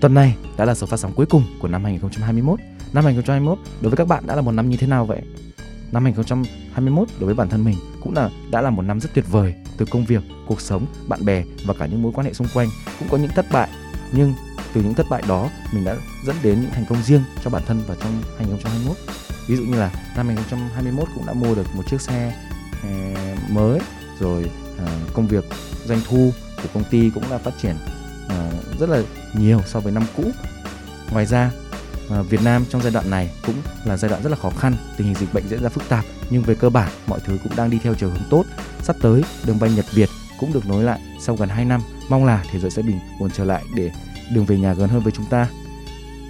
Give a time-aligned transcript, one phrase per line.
[0.00, 2.60] Tuần này đã là số phát sóng cuối cùng của năm 2021.
[2.92, 5.22] Năm 2021 đối với các bạn đã là một năm như thế nào vậy?
[5.92, 9.24] Năm 2021 đối với bản thân mình cũng là đã là một năm rất tuyệt
[9.30, 12.46] vời từ công việc, cuộc sống, bạn bè và cả những mối quan hệ xung
[12.54, 13.68] quanh cũng có những thất bại
[14.12, 14.34] nhưng
[14.74, 17.62] từ những thất bại đó mình đã dẫn đến những thành công riêng cho bản
[17.66, 18.96] thân và trong 2021
[19.46, 22.34] ví dụ như là năm 2021 cũng đã mua được một chiếc xe
[22.82, 22.88] ờ,
[23.50, 23.80] mới
[24.20, 25.44] rồi ờ, công việc
[25.84, 26.30] doanh thu
[26.62, 27.76] của công ty cũng đã phát triển
[28.28, 28.50] ờ,
[28.80, 29.02] rất là
[29.34, 30.24] nhiều so với năm cũ.
[31.10, 31.50] Ngoài ra
[32.10, 34.76] à, Việt Nam trong giai đoạn này cũng là giai đoạn rất là khó khăn
[34.96, 37.52] tình hình dịch bệnh diễn ra phức tạp nhưng về cơ bản mọi thứ cũng
[37.56, 38.44] đang đi theo chiều hướng tốt.
[38.82, 40.08] Sắp tới đường bay Nhật Việt
[40.40, 41.80] cũng được nối lại sau gần 2 năm.
[42.08, 43.90] Mong là thế giới sẽ bình ổn trở lại để
[44.30, 45.48] đường về nhà gần hơn với chúng ta.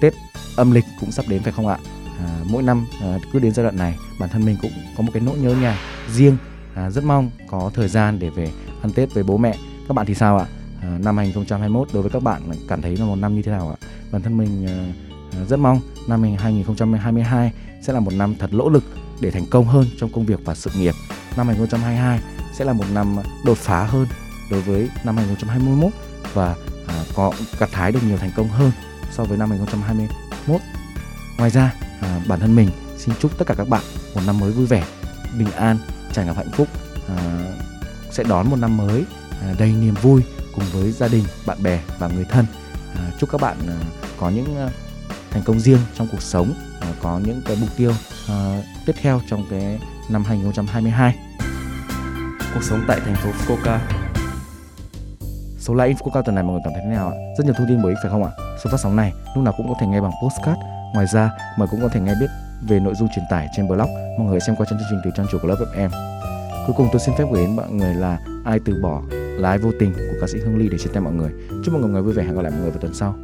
[0.00, 0.14] Tết
[0.56, 1.78] âm lịch cũng sắp đến phải không ạ?
[2.18, 5.10] À, mỗi năm à, cứ đến giai đoạn này bản thân mình cũng có một
[5.14, 5.78] cái nỗi nhớ nhà
[6.12, 6.36] riêng.
[6.74, 8.50] À, rất mong có thời gian để về
[8.82, 9.56] ăn Tết với bố mẹ.
[9.88, 10.46] Các bạn thì sao ạ?
[10.50, 13.52] à, À, năm 2021 đối với các bạn cảm thấy là một năm như thế
[13.52, 13.88] nào ạ?
[14.12, 14.92] Bản thân mình à,
[15.38, 17.52] à, rất mong năm 2022
[17.82, 18.84] sẽ là một năm thật lỗ lực
[19.20, 20.94] để thành công hơn trong công việc và sự nghiệp.
[21.36, 22.20] Năm 2022
[22.52, 24.06] sẽ là một năm đột phá hơn
[24.50, 25.92] đối với năm 2021
[26.34, 26.56] và
[27.14, 28.70] có gặt hái được nhiều thành công hơn
[29.12, 30.60] so với năm 2021
[31.38, 31.74] ngoài ra
[32.28, 33.82] bản thân mình xin chúc tất cả các bạn
[34.14, 34.84] một năm mới vui vẻ,
[35.38, 35.78] bình an
[36.12, 36.68] tràn ngập hạnh phúc.
[38.10, 39.04] Sẽ đón một năm mới
[39.58, 40.22] đầy niềm vui
[40.56, 42.46] cùng với gia đình bạn bè và người thân.
[42.94, 43.78] À, chúc các bạn à,
[44.20, 44.68] có những à,
[45.30, 47.92] thành công riêng trong cuộc sống à, có những cái mục tiêu
[48.28, 51.16] à, tiếp theo trong cái năm 2022
[52.54, 53.78] cuộc sống tại thành phố Fukuoka.
[55.58, 57.14] Số like Fukuoka tuần này mọi người cảm thấy thế nào ạ?
[57.38, 58.30] Rất nhiều thông tin bổ ích phải không ạ?
[58.64, 60.60] Số phát sóng này lúc nào cũng có thể nghe bằng postcard.
[60.94, 62.30] Ngoài ra mọi cũng có thể nghe biết
[62.68, 63.88] về nội dung truyền tải trên blog.
[64.18, 66.16] Mọi người xem qua chương trình từ trang chủ của lớp FM
[66.66, 69.02] cuối cùng tôi xin phép gửi đến mọi người là ai từ bỏ
[69.38, 71.30] lái vô tình của ca sĩ Hương Ly để chia tay mọi người.
[71.64, 72.24] Chúc mọi người vui vẻ.
[72.24, 73.18] Hẹn gặp lại mọi người vào tuần sau.